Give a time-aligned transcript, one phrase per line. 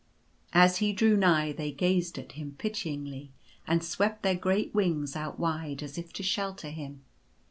[0.55, 3.29] As he drew nigh they gazed at him pityingly
[3.67, 7.03] and swept their great wings out wide, as if to shelter him.